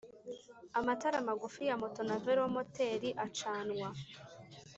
[0.79, 3.89] amatara magufi ya moto na velomoteri acanwa